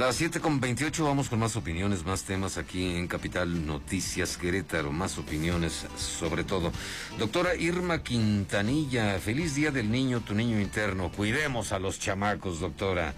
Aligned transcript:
Las 0.00 0.16
7 0.16 0.40
con 0.40 0.60
28 0.60 1.04
vamos 1.04 1.28
con 1.28 1.40
más 1.40 1.56
opiniones, 1.56 2.06
más 2.06 2.24
temas 2.24 2.56
aquí 2.56 2.96
en 2.96 3.06
Capital 3.06 3.66
Noticias 3.66 4.38
Querétaro, 4.38 4.92
más 4.92 5.18
opiniones 5.18 5.86
sobre 5.98 6.42
todo. 6.42 6.72
Doctora 7.18 7.54
Irma 7.54 8.02
Quintanilla, 8.02 9.18
feliz 9.18 9.54
día 9.54 9.70
del 9.70 9.90
niño, 9.90 10.22
tu 10.22 10.32
niño 10.34 10.58
interno. 10.58 11.12
Cuidemos 11.12 11.72
a 11.72 11.78
los 11.78 12.00
chamacos, 12.00 12.60
doctora. 12.60 13.12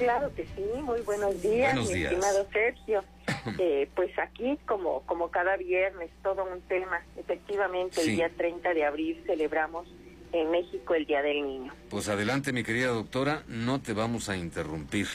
Claro 0.00 0.34
que 0.34 0.42
sí, 0.56 0.64
muy 0.82 1.00
buenos 1.02 1.40
días, 1.40 1.72
Buenos 1.74 1.90
mi 1.90 1.98
días. 1.98 2.12
estimado 2.12 2.48
Sergio. 2.52 3.04
Eh, 3.58 3.88
pues 3.94 4.10
aquí, 4.18 4.58
como, 4.66 5.02
como 5.02 5.30
cada 5.30 5.56
viernes, 5.56 6.10
todo 6.24 6.44
un 6.50 6.60
tema. 6.62 7.02
Efectivamente, 7.16 8.00
Sí. 8.00 8.10
el 8.10 8.16
día 8.16 8.30
30 8.36 8.74
de 8.74 8.84
abril 8.84 9.22
celebramos 9.26 9.86
en 10.32 10.50
México 10.50 10.94
el 10.94 11.06
Día 11.06 11.22
del 11.22 11.42
Niño. 11.46 11.72
Pues 11.88 12.08
adelante, 12.08 12.52
mi 12.52 12.64
querida 12.64 12.88
doctora, 12.88 13.44
no 13.46 13.80
te 13.80 13.92
vamos 13.92 14.28
a 14.28 14.36
interrumpir. 14.36 15.06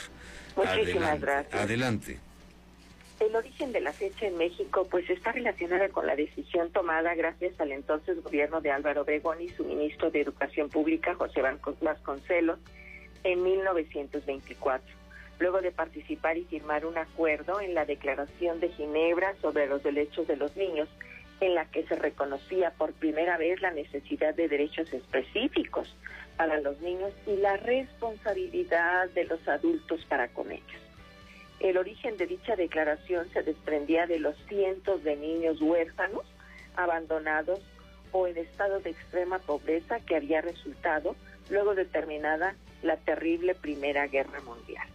Muchísimas 0.55 1.09
adelante, 1.09 1.25
gracias. 1.25 1.61
Adelante. 1.61 2.19
El 3.19 3.35
origen 3.35 3.73
de 3.73 3.81
la 3.81 3.91
fecha 3.91 4.27
en 4.27 4.37
México 4.37 4.87
pues 4.89 5.09
está 5.09 5.33
relacionada 5.33 5.89
con 5.89 6.07
la 6.07 6.15
decisión 6.15 6.71
tomada 6.71 7.15
gracias 7.15 7.59
al 7.59 7.73
entonces 7.73 8.23
gobierno 8.23 8.61
de 8.61 8.71
Álvaro 8.71 9.01
Obregón 9.01 9.41
y 9.41 9.49
su 9.49 9.65
ministro 9.65 10.09
de 10.09 10.21
Educación 10.21 10.69
Pública, 10.69 11.15
José 11.15 11.41
Vasco- 11.41 11.75
Vasconcelos, 11.81 12.59
en 13.25 13.43
1924, 13.43 14.87
luego 15.39 15.59
de 15.61 15.71
participar 15.71 16.37
y 16.37 16.45
firmar 16.45 16.85
un 16.85 16.97
acuerdo 16.97 17.59
en 17.59 17.73
la 17.73 17.83
Declaración 17.83 18.61
de 18.61 18.69
Ginebra 18.69 19.35
sobre 19.41 19.67
los 19.67 19.83
derechos 19.83 20.25
de 20.27 20.37
los 20.37 20.55
niños, 20.55 20.87
en 21.41 21.55
la 21.55 21.65
que 21.65 21.83
se 21.87 21.95
reconocía 21.97 22.71
por 22.71 22.93
primera 22.93 23.37
vez 23.37 23.61
la 23.61 23.71
necesidad 23.71 24.33
de 24.33 24.47
derechos 24.47 24.93
específicos 24.93 25.93
para 26.39 26.61
los 26.61 26.79
niños 26.79 27.11
y 27.27 27.35
la 27.35 27.57
responsabilidad 27.57 29.09
de 29.09 29.25
los 29.25 29.45
adultos 29.45 30.05
para 30.05 30.29
con 30.29 30.49
ellos. 30.53 30.81
El 31.59 31.77
origen 31.77 32.15
de 32.15 32.27
dicha 32.27 32.55
declaración 32.55 33.29
se 33.33 33.43
desprendía 33.43 34.07
de 34.07 34.19
los 34.19 34.37
cientos 34.47 35.03
de 35.03 35.17
niños 35.17 35.61
huérfanos, 35.61 36.23
abandonados 36.77 37.59
o 38.13 38.25
en 38.25 38.37
estado 38.37 38.79
de 38.79 38.91
extrema 38.91 39.39
pobreza 39.39 39.99
que 39.99 40.15
había 40.15 40.39
resultado 40.39 41.17
luego 41.49 41.75
de 41.75 41.83
terminada 41.83 42.55
la 42.83 42.95
terrible 42.95 43.53
Primera 43.53 44.07
Guerra 44.07 44.39
Mundial. 44.39 44.87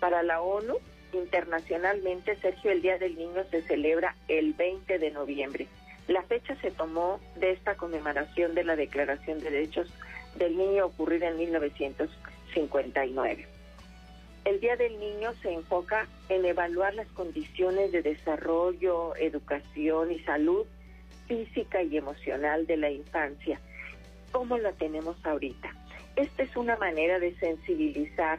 Para 0.00 0.24
la 0.24 0.40
ONU, 0.40 0.78
internacionalmente, 1.12 2.34
Sergio, 2.38 2.72
el 2.72 2.82
Día 2.82 2.98
del 2.98 3.14
Niño 3.14 3.44
se 3.52 3.62
celebra 3.62 4.16
el 4.26 4.52
20 4.54 4.98
de 4.98 5.12
noviembre. 5.12 5.68
La 6.08 6.22
fecha 6.22 6.56
se 6.60 6.72
tomó 6.72 7.20
de 7.36 7.52
esta 7.52 7.76
conmemoración 7.76 8.56
de 8.56 8.64
la 8.64 8.74
Declaración 8.74 9.38
de 9.38 9.50
Derechos 9.50 9.92
del 10.38 10.56
Niño 10.56 10.86
ocurrida 10.86 11.28
en 11.28 11.36
1959. 11.38 13.46
El 14.44 14.60
Día 14.60 14.76
del 14.76 15.00
Niño 15.00 15.32
se 15.42 15.52
enfoca 15.52 16.06
en 16.28 16.44
evaluar 16.44 16.94
las 16.94 17.08
condiciones 17.08 17.90
de 17.92 18.02
desarrollo, 18.02 19.16
educación 19.16 20.12
y 20.12 20.20
salud 20.20 20.66
física 21.26 21.82
y 21.82 21.96
emocional 21.96 22.66
de 22.66 22.76
la 22.76 22.90
infancia. 22.90 23.60
¿Cómo 24.32 24.58
la 24.58 24.72
tenemos 24.72 25.16
ahorita? 25.24 25.70
Esta 26.14 26.42
es 26.42 26.56
una 26.56 26.76
manera 26.76 27.18
de 27.18 27.34
sensibilizar 27.38 28.38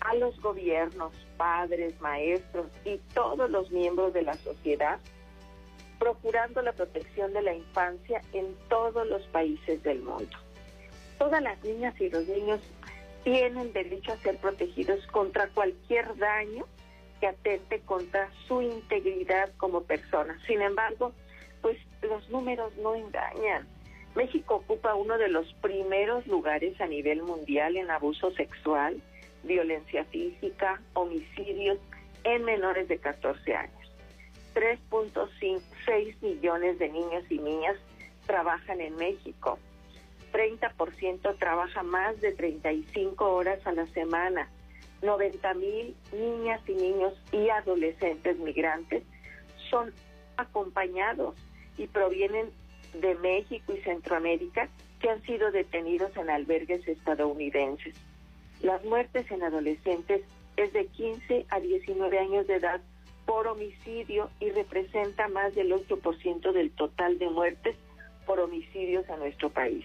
a 0.00 0.14
los 0.14 0.40
gobiernos, 0.40 1.12
padres, 1.36 2.00
maestros 2.00 2.66
y 2.84 2.98
todos 3.14 3.50
los 3.50 3.70
miembros 3.70 4.12
de 4.12 4.22
la 4.22 4.34
sociedad, 4.34 4.98
procurando 5.98 6.62
la 6.62 6.72
protección 6.72 7.32
de 7.32 7.42
la 7.42 7.54
infancia 7.54 8.22
en 8.32 8.54
todos 8.68 9.06
los 9.08 9.22
países 9.28 9.82
del 9.82 10.02
mundo. 10.02 10.38
Todas 11.18 11.42
las 11.42 11.62
niñas 11.64 12.00
y 12.00 12.08
los 12.10 12.26
niños 12.26 12.60
tienen 13.24 13.72
derecho 13.72 14.12
a 14.12 14.16
ser 14.18 14.36
protegidos 14.38 15.06
contra 15.08 15.48
cualquier 15.48 16.16
daño 16.16 16.64
que 17.20 17.26
atente 17.26 17.80
contra 17.80 18.30
su 18.46 18.62
integridad 18.62 19.50
como 19.56 19.82
persona. 19.82 20.38
Sin 20.46 20.62
embargo, 20.62 21.12
pues 21.60 21.76
los 22.02 22.28
números 22.30 22.72
no 22.76 22.94
engañan. 22.94 23.66
México 24.14 24.56
ocupa 24.56 24.94
uno 24.94 25.18
de 25.18 25.28
los 25.28 25.52
primeros 25.54 26.26
lugares 26.26 26.80
a 26.80 26.86
nivel 26.86 27.22
mundial 27.22 27.76
en 27.76 27.90
abuso 27.90 28.30
sexual, 28.32 29.00
violencia 29.42 30.04
física, 30.06 30.80
homicidios 30.94 31.78
en 32.24 32.44
menores 32.44 32.88
de 32.88 32.98
14 32.98 33.54
años. 33.54 33.92
3.6 34.54 36.14
millones 36.20 36.78
de 36.78 36.88
niños 36.88 37.24
y 37.30 37.38
niñas 37.38 37.76
trabajan 38.26 38.80
en 38.80 38.96
México. 38.96 39.58
30% 40.32 41.38
trabaja 41.38 41.82
más 41.82 42.20
de 42.20 42.32
35 42.32 43.24
horas 43.24 43.66
a 43.66 43.72
la 43.72 43.86
semana. 43.88 44.48
90 45.02 45.54
mil 45.54 45.94
niñas 46.12 46.60
y 46.66 46.72
niños 46.72 47.14
y 47.32 47.48
adolescentes 47.50 48.36
migrantes 48.38 49.04
son 49.70 49.92
acompañados 50.36 51.36
y 51.76 51.86
provienen 51.86 52.50
de 52.94 53.14
México 53.16 53.72
y 53.72 53.80
Centroamérica 53.82 54.68
que 55.00 55.10
han 55.10 55.22
sido 55.22 55.50
detenidos 55.52 56.16
en 56.16 56.30
albergues 56.30 56.86
estadounidenses. 56.88 57.94
Las 58.60 58.84
muertes 58.84 59.30
en 59.30 59.42
adolescentes 59.42 60.22
es 60.56 60.72
de 60.72 60.86
15 60.86 61.46
a 61.48 61.60
19 61.60 62.18
años 62.18 62.46
de 62.48 62.56
edad 62.56 62.80
por 63.24 63.46
homicidio 63.46 64.30
y 64.40 64.50
representa 64.50 65.28
más 65.28 65.54
del 65.54 65.72
8% 65.72 66.52
del 66.52 66.70
total 66.72 67.18
de 67.18 67.28
muertes 67.28 67.76
por 68.26 68.40
homicidios 68.40 69.08
en 69.08 69.20
nuestro 69.20 69.50
país. 69.50 69.84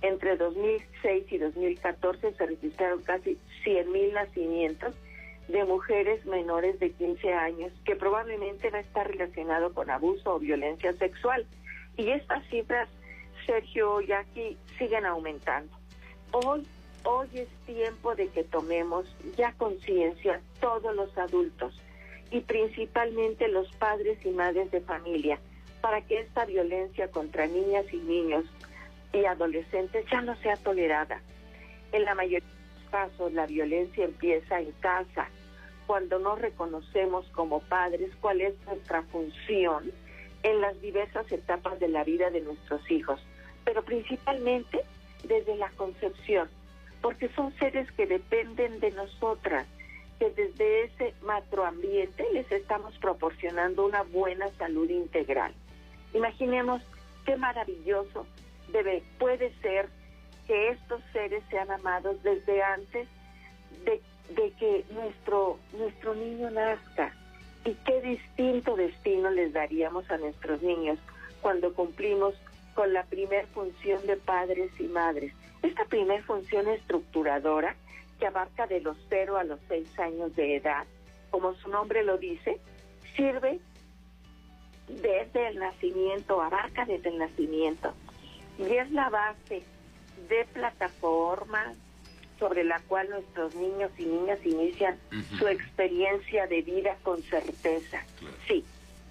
Entre 0.00 0.36
2006 0.36 1.32
y 1.32 1.38
2014 1.38 2.32
se 2.32 2.46
registraron 2.46 3.02
casi 3.02 3.36
100.000 3.64 4.12
nacimientos 4.12 4.94
de 5.48 5.64
mujeres 5.64 6.24
menores 6.26 6.78
de 6.78 6.92
15 6.92 7.32
años, 7.32 7.72
que 7.84 7.96
probablemente 7.96 8.70
va 8.70 8.78
a 8.78 8.82
estar 8.82 9.08
relacionado 9.08 9.72
con 9.72 9.90
abuso 9.90 10.34
o 10.34 10.38
violencia 10.38 10.92
sexual. 10.94 11.46
Y 11.96 12.10
estas 12.10 12.46
cifras, 12.48 12.88
Sergio 13.46 14.00
y 14.00 14.12
aquí, 14.12 14.56
siguen 14.78 15.06
aumentando. 15.06 15.74
Hoy, 16.32 16.62
hoy 17.04 17.28
es 17.32 17.48
tiempo 17.66 18.14
de 18.14 18.28
que 18.28 18.44
tomemos 18.44 19.06
ya 19.36 19.52
conciencia 19.54 20.40
todos 20.60 20.94
los 20.94 21.16
adultos 21.16 21.80
y 22.30 22.40
principalmente 22.40 23.48
los 23.48 23.70
padres 23.76 24.18
y 24.24 24.30
madres 24.30 24.70
de 24.70 24.82
familia 24.82 25.40
para 25.80 26.02
que 26.02 26.20
esta 26.20 26.44
violencia 26.44 27.10
contra 27.10 27.46
niñas 27.46 27.86
y 27.92 27.96
niños 27.96 28.44
y 29.12 29.24
adolescentes 29.24 30.04
ya 30.10 30.20
no 30.20 30.36
sea 30.36 30.56
tolerada. 30.56 31.20
En 31.92 32.04
la 32.04 32.14
mayoría 32.14 32.46
de 32.46 32.80
los 32.80 32.90
casos 32.90 33.32
la 33.32 33.46
violencia 33.46 34.04
empieza 34.04 34.60
en 34.60 34.72
casa, 34.80 35.28
cuando 35.86 36.18
no 36.18 36.36
reconocemos 36.36 37.26
como 37.30 37.60
padres 37.60 38.10
cuál 38.20 38.42
es 38.42 38.54
nuestra 38.66 39.02
función 39.04 39.90
en 40.42 40.60
las 40.60 40.80
diversas 40.80 41.30
etapas 41.32 41.80
de 41.80 41.88
la 41.88 42.04
vida 42.04 42.30
de 42.30 42.42
nuestros 42.42 42.88
hijos, 42.90 43.20
pero 43.64 43.82
principalmente 43.82 44.82
desde 45.24 45.56
la 45.56 45.70
concepción, 45.70 46.48
porque 47.00 47.28
son 47.30 47.52
seres 47.58 47.90
que 47.92 48.06
dependen 48.06 48.80
de 48.80 48.90
nosotras, 48.90 49.66
que 50.18 50.30
desde 50.30 50.84
ese 50.84 51.14
macroambiente 51.22 52.24
les 52.32 52.50
estamos 52.52 52.96
proporcionando 52.98 53.86
una 53.86 54.02
buena 54.02 54.48
salud 54.58 54.90
integral. 54.90 55.54
Imaginemos 56.12 56.82
qué 57.24 57.36
maravilloso 57.36 58.26
debe, 58.72 59.02
puede 59.18 59.52
ser 59.60 59.88
que 60.46 60.70
estos 60.70 61.02
seres 61.12 61.42
sean 61.50 61.70
amados 61.70 62.22
desde 62.22 62.62
antes 62.62 63.08
de, 63.84 64.00
que 64.58 64.84
nuestro, 64.90 65.58
nuestro 65.72 66.14
niño 66.14 66.50
nazca. 66.50 67.14
Y 67.64 67.74
qué 67.74 68.00
distinto 68.00 68.76
destino 68.76 69.30
les 69.30 69.52
daríamos 69.52 70.10
a 70.10 70.16
nuestros 70.16 70.62
niños 70.62 70.98
cuando 71.42 71.74
cumplimos 71.74 72.34
con 72.74 72.92
la 72.92 73.04
primer 73.04 73.46
función 73.48 74.06
de 74.06 74.16
padres 74.16 74.70
y 74.78 74.84
madres. 74.84 75.32
Esta 75.62 75.84
primer 75.84 76.22
función 76.22 76.68
estructuradora 76.68 77.76
que 78.18 78.26
abarca 78.26 78.66
de 78.66 78.80
los 78.80 78.96
0 79.08 79.36
a 79.36 79.44
los 79.44 79.60
6 79.68 79.98
años 79.98 80.34
de 80.34 80.56
edad, 80.56 80.86
como 81.30 81.54
su 81.54 81.68
nombre 81.68 82.04
lo 82.04 82.16
dice, 82.18 82.58
sirve 83.16 83.60
desde 84.88 85.48
el 85.48 85.58
nacimiento, 85.58 86.40
abarca 86.40 86.84
desde 86.84 87.10
el 87.10 87.18
nacimiento. 87.18 87.92
Y 88.58 88.76
es 88.76 88.90
la 88.90 89.08
base 89.08 89.62
de 90.28 90.44
plataforma 90.52 91.74
sobre 92.38 92.64
la 92.64 92.80
cual 92.80 93.08
nuestros 93.10 93.54
niños 93.54 93.90
y 93.98 94.04
niñas 94.04 94.38
inician 94.44 94.98
su 95.38 95.48
experiencia 95.48 96.46
de 96.46 96.62
vida 96.62 96.96
con 97.02 97.22
certeza. 97.22 98.04
Claro. 98.18 98.36
Sí, 98.46 98.64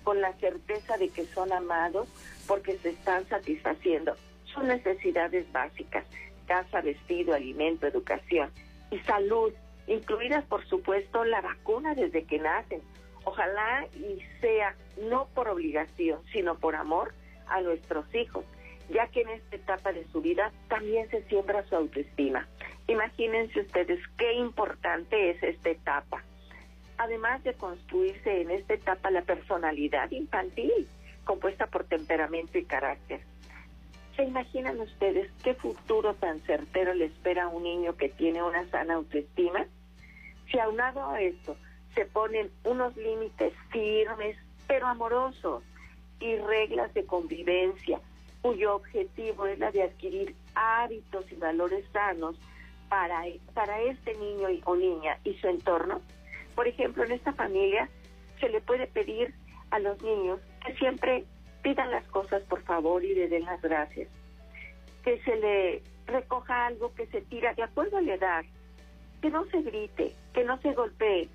con 0.03 0.21
la 0.21 0.33
certeza 0.33 0.97
de 0.97 1.09
que 1.09 1.25
son 1.25 1.51
amados 1.51 2.07
porque 2.47 2.77
se 2.77 2.89
están 2.89 3.27
satisfaciendo 3.27 4.15
sus 4.45 4.63
necesidades 4.63 5.51
básicas, 5.51 6.05
casa, 6.47 6.81
vestido, 6.81 7.33
alimento, 7.33 7.87
educación 7.87 8.49
y 8.89 8.99
salud, 8.99 9.51
incluidas 9.87 10.45
por 10.45 10.65
supuesto 10.67 11.25
la 11.25 11.41
vacuna 11.41 11.93
desde 11.93 12.23
que 12.23 12.39
nacen. 12.39 12.81
Ojalá 13.25 13.85
y 13.93 14.21
sea 14.39 14.75
no 15.09 15.27
por 15.35 15.49
obligación, 15.49 16.21
sino 16.31 16.55
por 16.55 16.75
amor 16.75 17.13
a 17.47 17.59
nuestros 17.61 18.05
hijos, 18.15 18.45
ya 18.89 19.07
que 19.07 19.21
en 19.21 19.29
esta 19.29 19.55
etapa 19.55 19.91
de 19.91 20.05
su 20.11 20.21
vida 20.21 20.51
también 20.69 21.09
se 21.09 21.23
siembra 21.23 21.65
su 21.67 21.75
autoestima. 21.75 22.47
Imagínense 22.87 23.61
ustedes 23.61 23.99
qué 24.17 24.33
importante 24.33 25.31
es 25.31 25.43
esta 25.43 25.69
etapa. 25.69 26.23
Además 26.97 27.43
de 27.43 27.53
construirse 27.53 28.41
en 28.41 28.51
esta 28.51 28.73
etapa 28.73 29.11
la 29.11 29.21
personalidad 29.21 30.09
infantil, 30.11 30.87
compuesta 31.25 31.67
por 31.67 31.83
temperamento 31.83 32.57
y 32.57 32.65
carácter. 32.65 33.21
¿Se 34.15 34.23
imaginan 34.23 34.79
ustedes 34.79 35.29
qué 35.43 35.53
futuro 35.53 36.15
tan 36.15 36.39
certero 36.41 36.93
le 36.93 37.05
espera 37.05 37.43
a 37.43 37.49
un 37.49 37.63
niño 37.63 37.95
que 37.97 38.09
tiene 38.09 38.41
una 38.41 38.67
sana 38.69 38.95
autoestima? 38.95 39.67
Si 40.49 40.57
aunado 40.57 41.05
a 41.05 41.21
esto 41.21 41.55
se 41.93 42.05
ponen 42.05 42.49
unos 42.63 42.95
límites 42.95 43.53
firmes 43.69 44.37
pero 44.67 44.87
amorosos 44.87 45.63
y 46.19 46.35
reglas 46.35 46.93
de 46.93 47.05
convivencia 47.05 48.01
cuyo 48.47 48.75
objetivo 48.75 49.45
es 49.45 49.59
la 49.59 49.71
de 49.71 49.83
adquirir 49.83 50.33
hábitos 50.55 51.29
y 51.29 51.35
valores 51.35 51.83
sanos 51.91 52.39
para, 52.87 53.23
para 53.53 53.81
este 53.81 54.13
niño 54.15 54.47
o 54.63 54.73
niña 54.77 55.19
y 55.25 55.33
su 55.33 55.49
entorno. 55.49 55.99
Por 56.55 56.65
ejemplo, 56.65 57.03
en 57.03 57.11
esta 57.11 57.33
familia 57.33 57.89
se 58.39 58.47
le 58.47 58.61
puede 58.61 58.87
pedir 58.87 59.33
a 59.71 59.79
los 59.79 60.01
niños 60.01 60.39
que 60.65 60.73
siempre 60.75 61.25
pidan 61.61 61.91
las 61.91 62.07
cosas 62.07 62.41
por 62.43 62.61
favor 62.63 63.03
y 63.03 63.15
le 63.15 63.27
den 63.27 63.43
las 63.43 63.61
gracias. 63.61 64.07
Que 65.03 65.21
se 65.23 65.35
le 65.35 65.83
recoja 66.05 66.67
algo 66.67 66.93
que 66.95 67.05
se 67.07 67.19
tira 67.23 67.53
de 67.53 67.63
acuerdo 67.63 67.97
a 67.97 68.01
la 68.01 68.13
edad. 68.13 68.45
Que 69.21 69.29
no 69.29 69.45
se 69.47 69.61
grite, 69.61 70.15
que 70.33 70.45
no 70.45 70.57
se 70.61 70.71
golpee. 70.71 71.27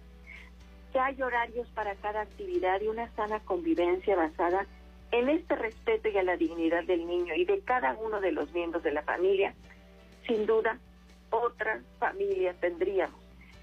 Que 0.95 0.99
hay 0.99 1.21
horarios 1.21 1.69
para 1.75 1.95
cada 1.97 2.23
actividad 2.23 2.81
y 2.81 2.89
una 2.89 3.11
sana 3.17 3.39
convivencia 3.41 4.17
basada 4.17 4.63
en 4.63 4.82
este 5.13 5.55
respeto 5.57 6.09
y 6.09 6.17
a 6.17 6.23
la 6.23 6.37
dignidad 6.37 6.85
del 6.85 7.07
niño 7.07 7.35
y 7.35 7.45
de 7.45 7.61
cada 7.61 7.95
uno 7.95 8.21
de 8.21 8.33
los 8.33 8.53
miembros 8.53 8.83
de 8.83 8.93
la 8.93 9.03
familia. 9.03 9.55
Sin 10.27 10.47
duda, 10.47 10.79
otra 11.31 11.83
familia 11.99 12.55
tendríamos 12.55 13.21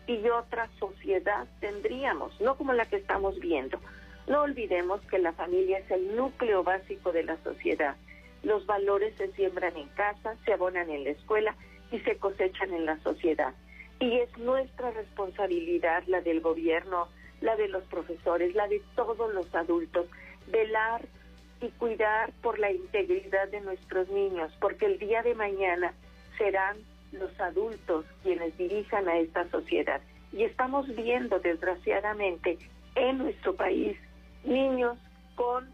y 0.08 0.28
otra 0.30 0.70
sociedad 0.80 1.48
tendríamos, 1.60 2.40
no 2.42 2.56
como 2.56 2.74
la 2.74 2.86
que 2.86 2.96
estamos 2.96 3.40
viendo. 3.40 3.80
No 4.28 4.42
olvidemos 4.42 5.02
que 5.02 5.20
la 5.20 5.34
familia 5.34 5.80
es 5.80 5.92
el 5.92 6.16
núcleo 6.16 6.64
básico 6.64 7.12
de 7.12 7.24
la 7.24 7.38
sociedad. 7.44 7.96
Los 8.44 8.66
valores 8.66 9.16
se 9.18 9.32
siembran 9.34 9.76
en 9.78 9.88
casa, 9.90 10.36
se 10.46 10.54
abonan 10.54 10.90
en 10.90 11.04
la 11.04 11.12
escuela 11.12 11.56
y 11.92 12.00
se 12.00 12.18
cosechan 12.18 12.74
en 12.74 12.86
la 12.86 12.98
sociedad. 13.00 13.54
Y 14.00 14.20
es 14.20 14.36
nuestra 14.38 14.92
responsabilidad, 14.92 16.04
la 16.08 16.22
del 16.22 16.42
gobierno, 16.42 17.08
la 17.42 17.56
de 17.56 17.68
los 17.68 17.84
profesores, 17.84 18.56
la 18.56 18.68
de 18.68 18.82
todos 18.96 19.34
los 19.34 19.54
adultos, 19.54 20.08
velar 20.48 21.08
y 21.62 21.70
cuidar 21.72 22.32
por 22.42 22.60
la 22.60 22.72
integridad 22.72 23.50
de 23.50 23.62
nuestros 23.62 24.10
niños, 24.10 24.52
porque 24.60 24.86
el 24.86 25.00
día 25.00 25.22
de 25.24 25.36
mañana 25.36 25.94
serán 26.38 26.78
los 27.12 27.38
adultos 27.40 28.06
quienes 28.24 28.58
dirijan 28.58 29.08
a 29.08 29.18
esta 29.18 29.50
sociedad. 29.50 30.02
Y 30.32 30.44
estamos 30.44 30.88
viendo, 30.96 31.40
desgraciadamente, 31.40 32.58
en 32.96 33.18
nuestro 33.18 33.56
país 33.56 33.98
niños 34.44 34.98
con, 35.36 35.70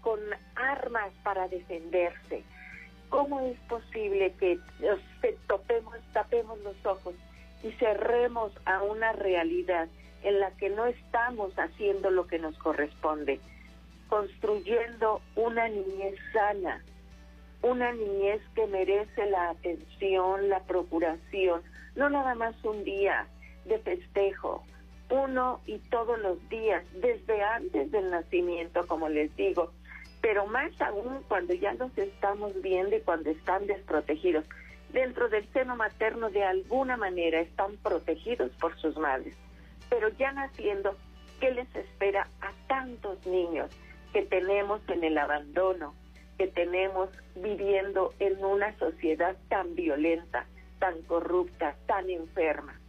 con 0.00 0.20
armas 0.54 1.12
para 1.22 1.48
defenderse. 1.48 2.44
¿Cómo 3.08 3.40
es 3.40 3.58
posible 3.68 4.32
que 4.38 4.58
topemos, 5.46 5.96
tapemos 6.12 6.58
los 6.60 6.76
ojos 6.84 7.14
y 7.62 7.70
cerremos 7.72 8.52
a 8.64 8.82
una 8.82 9.12
realidad 9.12 9.88
en 10.22 10.40
la 10.40 10.50
que 10.52 10.70
no 10.70 10.86
estamos 10.86 11.52
haciendo 11.58 12.10
lo 12.10 12.26
que 12.26 12.38
nos 12.38 12.56
corresponde? 12.58 13.40
Construyendo 14.08 15.20
una 15.34 15.68
niñez 15.68 16.16
sana, 16.32 16.82
una 17.62 17.92
niñez 17.92 18.40
que 18.54 18.66
merece 18.66 19.26
la 19.26 19.50
atención, 19.50 20.48
la 20.48 20.60
procuración, 20.60 21.62
no 21.96 22.08
nada 22.08 22.34
más 22.34 22.54
un 22.64 22.84
día 22.84 23.26
de 23.64 23.78
festejo, 23.78 24.64
uno 25.10 25.60
y 25.66 25.78
todos 25.78 26.18
los 26.18 26.48
días, 26.48 26.84
desde 26.94 27.42
antes 27.42 27.90
del 27.90 28.10
nacimiento, 28.10 28.86
como 28.86 29.08
les 29.08 29.34
digo, 29.36 29.72
pero 30.20 30.46
más 30.46 30.72
aún 30.80 31.22
cuando 31.28 31.54
ya 31.54 31.72
los 31.74 31.96
estamos 31.96 32.60
viendo 32.62 32.96
y 32.96 33.00
cuando 33.00 33.30
están 33.30 33.66
desprotegidos. 33.66 34.44
Dentro 34.92 35.28
del 35.28 35.46
seno 35.52 35.76
materno 35.76 36.30
de 36.30 36.44
alguna 36.44 36.96
manera 36.96 37.40
están 37.40 37.76
protegidos 37.78 38.50
por 38.60 38.76
sus 38.78 38.96
madres, 38.96 39.36
pero 39.90 40.08
ya 40.10 40.32
naciendo, 40.32 40.96
¿qué 41.40 41.50
les 41.50 41.74
espera 41.74 42.28
a 42.40 42.52
tantos 42.68 43.26
niños 43.26 43.70
que 44.16 44.22
tenemos 44.22 44.80
en 44.88 45.04
el 45.04 45.18
abandono, 45.18 45.94
que 46.38 46.46
tenemos 46.46 47.10
viviendo 47.34 48.14
en 48.18 48.42
una 48.42 48.74
sociedad 48.78 49.36
tan 49.50 49.74
violenta, 49.74 50.46
tan 50.78 51.02
corrupta, 51.02 51.76
tan 51.84 52.08
enferma. 52.08 52.80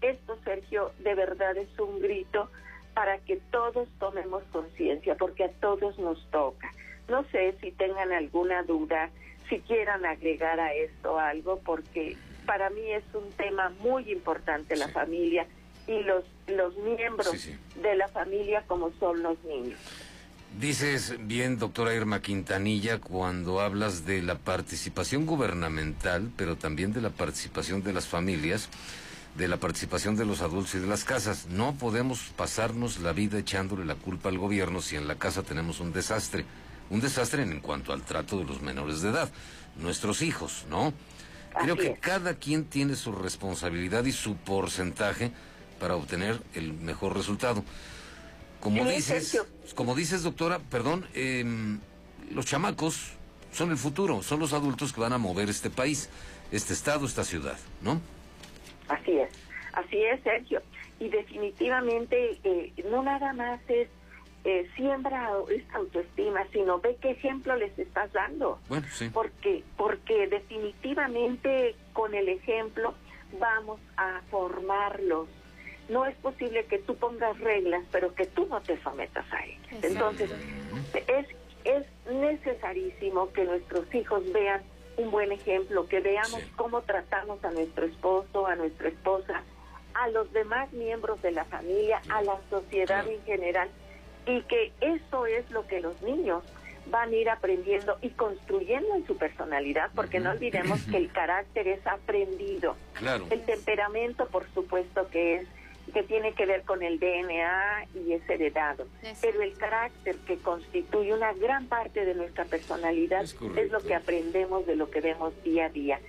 Esto, 0.00 0.36
Sergio, 0.42 0.90
de 0.98 1.14
verdad 1.14 1.56
es 1.56 1.68
un 1.78 2.00
grito 2.00 2.50
para 2.94 3.18
que 3.18 3.36
todos 3.52 3.86
tomemos 4.00 4.42
conciencia, 4.50 5.14
porque 5.14 5.44
a 5.44 5.52
todos 5.52 6.00
nos 6.00 6.28
toca. 6.32 6.72
No 7.08 7.22
sé 7.30 7.54
si 7.60 7.70
tengan 7.70 8.10
alguna 8.10 8.64
duda, 8.64 9.10
si 9.48 9.60
quieran 9.60 10.04
agregar 10.04 10.58
a 10.58 10.74
esto 10.74 11.16
algo, 11.16 11.60
porque 11.60 12.16
para 12.44 12.70
mí 12.70 12.90
es 12.90 13.04
un 13.14 13.30
tema 13.34 13.68
muy 13.78 14.10
importante 14.10 14.74
la 14.74 14.88
familia 14.88 15.46
y 15.86 16.02
los, 16.02 16.24
los 16.48 16.76
miembros 16.78 17.48
de 17.80 17.94
la 17.94 18.08
familia 18.08 18.64
como 18.66 18.90
son 18.98 19.22
los 19.22 19.40
niños. 19.44 19.78
Dices 20.60 21.14
bien, 21.20 21.58
doctora 21.58 21.94
Irma 21.94 22.20
Quintanilla, 22.20 23.00
cuando 23.00 23.60
hablas 23.60 24.04
de 24.04 24.22
la 24.22 24.36
participación 24.36 25.24
gubernamental, 25.24 26.30
pero 26.36 26.56
también 26.56 26.92
de 26.92 27.00
la 27.00 27.08
participación 27.10 27.82
de 27.82 27.92
las 27.92 28.06
familias, 28.06 28.68
de 29.36 29.48
la 29.48 29.56
participación 29.56 30.14
de 30.14 30.26
los 30.26 30.42
adultos 30.42 30.74
y 30.74 30.78
de 30.78 30.86
las 30.86 31.04
casas. 31.04 31.46
No 31.48 31.74
podemos 31.74 32.32
pasarnos 32.36 33.00
la 33.00 33.12
vida 33.12 33.38
echándole 33.38 33.86
la 33.86 33.94
culpa 33.94 34.28
al 34.28 34.38
gobierno 34.38 34.82
si 34.82 34.94
en 34.96 35.08
la 35.08 35.16
casa 35.16 35.42
tenemos 35.42 35.80
un 35.80 35.92
desastre. 35.92 36.44
Un 36.90 37.00
desastre 37.00 37.42
en 37.42 37.60
cuanto 37.60 37.94
al 37.94 38.02
trato 38.02 38.38
de 38.38 38.44
los 38.44 38.60
menores 38.60 39.00
de 39.00 39.08
edad, 39.08 39.30
nuestros 39.76 40.20
hijos, 40.20 40.66
¿no? 40.68 40.92
Creo 41.62 41.76
que 41.76 41.94
cada 41.94 42.34
quien 42.34 42.66
tiene 42.66 42.94
su 42.94 43.12
responsabilidad 43.12 44.04
y 44.04 44.12
su 44.12 44.36
porcentaje 44.36 45.32
para 45.80 45.96
obtener 45.96 46.42
el 46.54 46.74
mejor 46.74 47.16
resultado. 47.16 47.64
Como 48.62 48.84
dices, 48.84 49.42
como 49.74 49.96
dices, 49.96 50.22
doctora, 50.22 50.60
perdón, 50.60 51.04
em, 51.14 51.80
los 52.30 52.46
chamacos 52.46 53.12
son 53.50 53.72
el 53.72 53.76
futuro, 53.76 54.22
son 54.22 54.38
los 54.38 54.52
adultos 54.52 54.92
que 54.92 55.00
van 55.00 55.12
a 55.12 55.18
mover 55.18 55.50
este 55.50 55.68
país, 55.68 56.08
este 56.52 56.72
estado, 56.72 57.04
esta 57.04 57.24
ciudad, 57.24 57.58
¿no? 57.82 58.00
Así 58.88 59.18
es, 59.18 59.30
así 59.72 59.96
es, 60.04 60.22
Sergio. 60.22 60.62
Y 61.00 61.08
definitivamente 61.08 62.38
eh, 62.44 62.72
no 62.88 63.02
nada 63.02 63.32
más 63.32 63.60
es 63.66 63.88
eh, 64.44 64.70
siembra 64.76 65.30
esta 65.50 65.78
autoestima, 65.78 66.46
sino 66.52 66.78
ve 66.78 66.96
qué 67.00 67.10
ejemplo 67.10 67.56
les 67.56 67.76
estás 67.76 68.12
dando. 68.12 68.60
Bueno, 68.68 68.86
sí. 68.92 69.10
Porque, 69.12 69.64
porque 69.76 70.28
definitivamente 70.28 71.74
con 71.92 72.14
el 72.14 72.28
ejemplo 72.28 72.94
vamos 73.40 73.80
a 73.96 74.20
formarlos 74.30 75.28
no 75.92 76.06
es 76.06 76.16
posible 76.16 76.64
que 76.64 76.78
tú 76.78 76.96
pongas 76.96 77.38
reglas, 77.38 77.84
pero 77.92 78.14
que 78.14 78.26
tú 78.26 78.46
no 78.46 78.60
te 78.62 78.80
sometas 78.82 79.24
a 79.30 79.44
ellas. 79.44 79.84
Entonces, 79.84 80.30
es, 80.94 81.26
es 81.64 81.86
necesarísimo 82.10 83.30
que 83.32 83.44
nuestros 83.44 83.94
hijos 83.94 84.24
vean 84.32 84.62
un 84.96 85.10
buen 85.10 85.32
ejemplo, 85.32 85.86
que 85.86 86.00
veamos 86.00 86.42
cómo 86.56 86.82
tratamos 86.82 87.44
a 87.44 87.50
nuestro 87.50 87.86
esposo, 87.86 88.46
a 88.46 88.56
nuestra 88.56 88.88
esposa, 88.88 89.42
a 89.94 90.08
los 90.08 90.32
demás 90.32 90.72
miembros 90.72 91.20
de 91.22 91.32
la 91.32 91.44
familia, 91.44 92.00
a 92.08 92.22
la 92.22 92.38
sociedad 92.48 93.06
en 93.06 93.22
general, 93.24 93.68
y 94.26 94.42
que 94.42 94.72
eso 94.80 95.26
es 95.26 95.50
lo 95.50 95.66
que 95.66 95.80
los 95.80 96.00
niños 96.02 96.42
van 96.86 97.10
a 97.10 97.16
ir 97.16 97.30
aprendiendo 97.30 97.96
y 98.02 98.10
construyendo 98.10 98.94
en 98.94 99.06
su 99.06 99.16
personalidad, 99.16 99.90
porque 99.94 100.20
no 100.20 100.30
olvidemos 100.30 100.82
que 100.84 100.96
el 100.96 101.12
carácter 101.12 101.68
es 101.68 101.86
aprendido. 101.86 102.76
El 103.30 103.42
temperamento, 103.42 104.26
por 104.28 104.46
supuesto, 104.52 105.08
que 105.08 105.36
es 105.36 105.48
que 105.92 106.02
tiene 106.02 106.32
que 106.34 106.46
ver 106.46 106.62
con 106.62 106.82
el 106.82 106.98
DNA 106.98 107.86
y 107.94 108.12
es 108.12 108.28
heredado. 108.28 108.86
Pero 109.20 109.42
el 109.42 109.56
carácter 109.56 110.16
que 110.26 110.38
constituye 110.38 111.12
una 111.12 111.32
gran 111.32 111.66
parte 111.66 112.04
de 112.04 112.14
nuestra 112.14 112.44
personalidad 112.44 113.22
es, 113.22 113.36
lo 113.70 113.80
que 113.80 113.94
aprendemos 113.94 114.66
de 114.66 114.76
lo 114.76 114.90
que 114.90 115.00
vemos 115.00 115.32
día 115.42 115.66
a 115.66 115.68
día. 115.68 116.00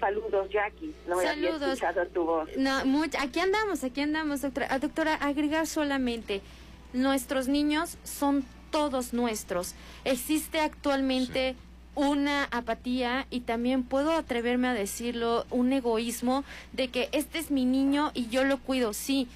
Saludos, 0.00 0.48
Jackie. 0.50 0.94
No 1.06 1.20
había 1.20 1.50
escuchado 1.50 2.06
tu 2.08 2.24
voz. 2.24 2.48
No, 2.56 2.82
aquí 3.20 3.40
andamos, 3.40 3.84
aquí 3.84 4.00
andamos, 4.00 4.42
doctora. 4.42 4.66
Ah, 4.70 4.78
doctora, 4.78 5.14
agregar 5.14 5.66
solamente, 5.66 6.40
nuestros 6.92 7.46
niños 7.48 7.98
son 8.02 8.44
todos 8.70 9.12
nuestros. 9.12 9.74
Existe 10.04 10.58
actualmente 10.60 11.54
una 11.94 12.44
apatía 12.44 13.26
y 13.30 13.40
también 13.40 13.82
puedo 13.82 14.12
atreverme 14.12 14.68
a 14.68 14.74
decirlo, 14.74 15.46
un 15.50 15.72
egoísmo 15.72 16.44
de 16.72 16.88
que 16.88 17.08
este 17.12 17.38
es 17.38 17.50
mi 17.50 17.64
niño 17.64 18.10
y 18.14 18.28
yo 18.28 18.44
lo 18.44 18.58
cuido, 18.58 18.92
sí, 18.92 19.28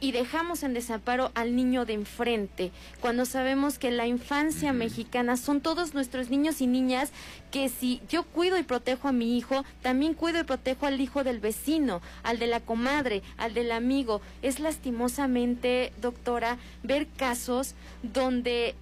y 0.00 0.12
dejamos 0.12 0.62
en 0.62 0.72
desamparo 0.72 1.30
al 1.34 1.54
niño 1.54 1.84
de 1.84 1.92
enfrente, 1.92 2.72
cuando 3.00 3.26
sabemos 3.26 3.78
que 3.78 3.90
la 3.90 4.06
infancia 4.06 4.72
mexicana 4.72 5.36
son 5.36 5.60
todos 5.60 5.94
nuestros 5.94 6.30
niños 6.30 6.60
y 6.62 6.66
niñas 6.66 7.12
que 7.50 7.68
si 7.68 8.00
yo 8.08 8.24
cuido 8.24 8.58
y 8.58 8.62
protejo 8.62 9.08
a 9.08 9.12
mi 9.12 9.36
hijo, 9.36 9.64
también 9.82 10.14
cuido 10.14 10.40
y 10.40 10.44
protejo 10.44 10.86
al 10.86 11.00
hijo 11.00 11.22
del 11.22 11.38
vecino, 11.38 12.00
al 12.22 12.38
de 12.38 12.46
la 12.46 12.60
comadre, 12.60 13.22
al 13.36 13.52
del 13.52 13.72
amigo. 13.72 14.22
Es 14.40 14.58
lastimosamente, 14.58 15.92
doctora, 16.00 16.56
ver 16.82 17.06
casos 17.16 17.74
donde 18.02 18.74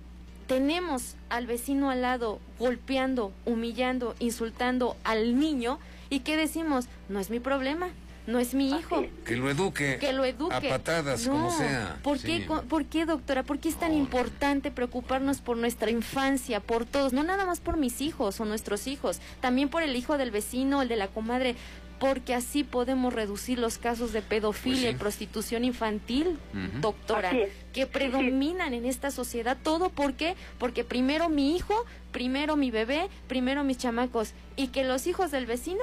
tenemos 0.49 1.15
al 1.29 1.47
vecino 1.47 1.91
al 1.91 2.03
lado 2.03 2.41
golpeando, 2.59 3.33
humillando, 3.45 4.17
insultando 4.19 4.97
al 5.05 5.39
niño 5.39 5.79
y 6.11 6.21
que 6.21 6.37
decimos, 6.37 6.87
no 7.09 7.21
es 7.21 7.29
mi 7.31 7.39
problema, 7.39 7.91
no 8.27 8.39
es 8.39 8.55
mi 8.55 8.71
hijo. 8.71 9.07
Que 9.25 9.37
lo 9.37 9.51
eduque. 9.51 9.99
Que 10.01 10.13
lo 10.13 10.25
eduque. 10.25 10.55
A 10.55 10.61
patadas, 10.79 11.29
como 11.29 11.51
sea. 11.51 11.99
¿por, 12.03 12.19
qué, 12.19 12.49
¿Por 12.69 12.87
qué, 12.87 13.05
doctora? 13.05 13.43
¿Por 13.43 13.59
qué 13.59 13.69
es 13.69 13.77
tan 13.77 13.93
importante 13.95 14.71
preocuparnos 14.71 15.41
por 15.41 15.59
nuestra 15.59 15.91
infancia, 15.91 16.61
por 16.61 16.87
todos? 16.87 17.13
No 17.13 17.23
nada 17.23 17.45
más 17.45 17.61
por 17.61 17.77
mis 17.77 18.01
hijos 18.01 18.41
o 18.41 18.47
nuestros 18.47 18.87
hijos, 18.87 19.21
también 19.41 19.69
por 19.69 19.83
el 19.83 19.97
hijo 19.97 20.17
del 20.17 20.31
vecino, 20.31 20.81
el 20.81 20.89
de 20.89 20.97
la 20.97 21.09
comadre 21.09 21.57
porque 21.99 22.35
así 22.35 22.65
podemos 22.65 23.13
reducir 23.13 23.59
los 23.59 23.79
casos 23.79 24.13
de 24.13 24.23
pedofilia 24.23 24.91
pues 24.91 24.95
y 24.95 24.99
prostitución 24.99 25.65
infantil, 25.65 26.39
doctora, 26.81 27.33
que 27.73 27.87
predominan 27.87 28.75
en 28.75 28.85
esta 28.85 29.11
sociedad. 29.11 29.57
¿Todo 29.63 29.91
por 29.91 30.15
qué? 30.15 30.35
Porque 30.59 30.85
primero 30.85 31.29
mi 31.29 31.57
hijo, 31.57 31.85
primero 32.13 32.57
mi 32.57 32.71
bebé, 32.71 33.09
primero 33.27 33.65
mis 33.65 33.79
chamacos, 33.79 34.33
y 34.57 34.69
que 34.69 34.85
los 34.85 35.07
hijos 35.07 35.31
del 35.31 35.47
vecino 35.47 35.83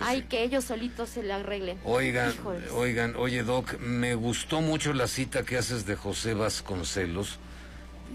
pues 0.00 0.10
hay 0.10 0.22
que 0.22 0.42
ellos 0.42 0.64
solitos 0.64 1.10
se 1.10 1.22
le 1.22 1.34
arreglen. 1.34 1.78
Oigan, 1.84 2.34
oigan, 2.74 3.16
oye 3.16 3.42
Doc, 3.42 3.78
me 3.80 4.14
gustó 4.14 4.62
mucho 4.62 4.94
la 4.94 5.06
cita 5.06 5.42
que 5.42 5.58
haces 5.58 5.84
de 5.84 5.94
José 5.94 6.32
Vasconcelos. 6.32 7.38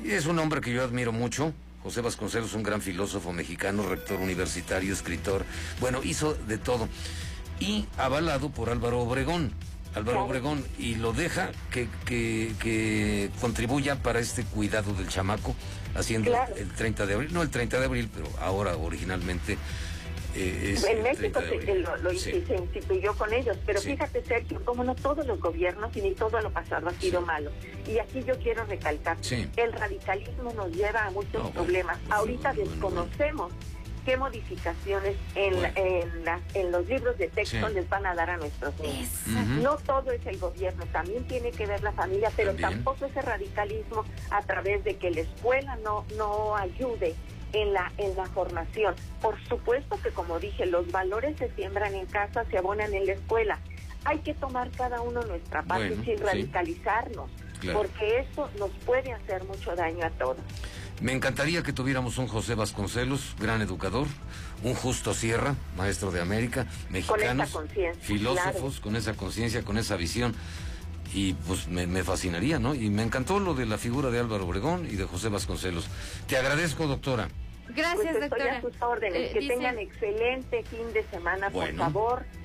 Es 0.04 0.26
un 0.26 0.40
hombre 0.40 0.62
que 0.62 0.74
yo 0.74 0.84
admiro 0.84 1.12
mucho. 1.12 1.54
José 1.84 2.02
Vasconcelos, 2.02 2.56
un 2.56 2.64
gran 2.64 2.82
filósofo 2.82 3.32
mexicano, 3.32 3.88
rector 3.88 4.20
universitario, 4.20 4.92
escritor. 4.92 5.46
Bueno, 5.80 6.02
hizo 6.04 6.34
de 6.34 6.58
todo 6.58 6.90
y 7.60 7.86
avalado 7.98 8.50
por 8.50 8.70
Álvaro 8.70 9.02
Obregón. 9.02 9.54
Álvaro 9.96 10.26
Obregón 10.26 10.66
y 10.78 10.96
lo 10.96 11.14
deja 11.14 11.52
que, 11.72 11.88
que, 12.06 13.30
contribuya 13.40 13.96
para 13.96 14.20
este 14.20 14.44
cuidado 14.44 14.94
del 14.94 15.08
chamaco, 15.08 15.56
haciendo 15.96 16.34
el 16.58 16.70
30 16.70 17.06
de 17.06 17.14
abril, 17.14 17.34
no 17.34 17.42
el 17.42 17.50
30 17.50 17.80
de 17.80 17.86
abril, 17.86 18.10
pero 18.14 18.28
ahora 18.42 18.76
originalmente 18.76 19.58
eh, 20.38 20.76
en 20.90 21.02
México 21.02 21.40
se, 21.40 21.76
lo, 21.76 22.12
instituyó 22.12 23.14
con 23.14 23.32
ellos, 23.32 23.58
pero 23.66 23.80
fíjate 23.80 24.22
Sergio, 24.26 24.62
como 24.66 24.84
no 24.84 24.94
todos 24.94 25.26
los 25.26 25.40
gobiernos 25.40 25.96
y 25.96 26.02
ni 26.02 26.12
todo 26.12 26.42
lo 26.42 26.52
pasado 26.52 26.90
ha 26.90 26.94
sido 26.94 27.22
malo. 27.22 27.52
Y 27.88 28.00
aquí 28.00 28.22
yo 28.24 28.38
quiero 28.40 28.66
recalcar, 28.66 29.18
el 29.56 29.74
radicalismo 29.74 30.52
nos 30.54 30.72
lleva 30.72 31.06
a 31.06 31.12
muchos 31.12 31.52
problemas. 31.52 31.98
Ahorita 32.10 32.54
desconocemos 32.54 33.54
qué 34.06 34.18
modificaciones 34.18 35.16
en, 35.34 35.54
en, 36.54 36.72
los 36.72 36.88
libros 36.88 37.18
de 37.18 37.28
texto 37.28 37.68
les 37.70 37.90
van 37.90 38.06
a 38.06 38.14
dar 38.14 38.30
a 38.30 38.38
nuestros 38.38 38.80
niños. 38.80 39.10
No 39.62 39.78
todo 39.78 40.12
es 40.12 40.26
el 40.26 40.38
gobierno, 40.38 40.86
también 40.92 41.26
tiene 41.28 41.52
que 41.52 41.66
ver 41.66 41.82
la 41.82 41.92
familia, 41.92 42.32
pero 42.36 42.54
tampoco 42.56 43.06
ese 43.06 43.22
radicalismo 43.22 44.06
a 44.30 44.42
través 44.44 44.84
de 44.84 44.96
que 44.98 45.10
la 45.12 45.22
escuela 45.22 45.76
no, 45.84 46.06
no 46.18 46.56
ayude 46.56 47.16
en 47.54 47.74
la, 47.74 47.92
en 47.98 48.16
la 48.16 48.26
formación. 48.28 48.96
Por 49.22 49.42
supuesto 49.48 50.00
que, 50.02 50.12
como 50.12 50.40
dije, 50.40 50.66
los 50.68 50.92
valores 50.92 51.36
se 51.38 51.50
siembran 51.56 51.96
en 51.96 52.06
casa, 52.06 52.46
se 52.46 52.58
abonan 52.58 52.94
en 52.94 53.08
la 53.08 53.14
escuela. 53.14 53.60
Hay 54.04 54.20
que 54.20 54.36
tomar 54.36 54.70
cada 54.72 55.02
uno 55.02 55.24
nuestra 55.24 55.64
parte 55.64 55.96
sin 56.04 56.20
radicalizarnos, 56.20 57.32
porque 57.74 58.20
eso 58.20 58.50
nos 58.60 58.70
puede 58.86 59.14
hacer 59.14 59.44
mucho 59.46 59.76
daño 59.76 60.06
a 60.06 60.12
todos. 60.12 60.38
Me 61.02 61.12
encantaría 61.12 61.62
que 61.62 61.74
tuviéramos 61.74 62.18
un 62.18 62.28
José 62.28 62.56
Vasconcelos, 62.56 63.36
gran 63.40 63.62
educador, 63.62 64.08
un 64.64 64.74
Justo 64.74 65.14
Sierra, 65.14 65.56
maestro 65.76 66.12
de 66.12 66.22
América, 66.22 66.68
mexicanos, 66.90 67.58
filósofos 68.00 68.80
con 68.80 68.96
esa 68.96 69.14
conciencia, 69.14 69.64
con 69.64 69.78
esa 69.78 69.98
visión. 69.98 70.34
Y 71.14 71.34
pues 71.34 71.68
me, 71.68 72.04
fascinaría, 72.04 72.60
¿no? 72.60 72.76
Y 72.76 72.90
me 72.90 73.04
encantó 73.04 73.40
lo 73.40 73.54
de 73.54 73.66
la 73.66 73.78
figura 73.78 74.10
de 74.10 74.20
Álvaro 74.20 74.46
Obregón 74.46 74.88
y 74.90 74.96
de 74.96 75.06
José 75.06 75.30
Vasconcelos. 75.30 75.88
Te 76.28 76.38
agradezco, 76.38 76.88
doctora. 76.88 77.30
Gracias, 77.70 78.16
pues 78.18 78.30
doctora. 78.30 78.58
a 78.58 78.62
sus 78.62 78.82
órdenes. 78.82 79.32
Eh, 79.32 79.34
que 79.34 79.48
tengan 79.48 79.80
excelente 79.80 80.64
fin 80.64 80.94
de 80.94 81.04
semana, 81.12 81.50
por 81.50 81.74
favor 81.76 82.26